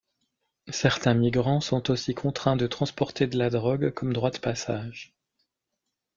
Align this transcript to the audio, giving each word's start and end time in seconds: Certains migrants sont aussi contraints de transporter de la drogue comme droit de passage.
Certains 0.71 1.13
migrants 1.13 1.61
sont 1.61 1.91
aussi 1.91 2.15
contraints 2.15 2.55
de 2.55 2.65
transporter 2.65 3.27
de 3.27 3.37
la 3.37 3.51
drogue 3.51 3.91
comme 3.91 4.13
droit 4.13 4.31
de 4.31 4.39
passage. 4.39 5.13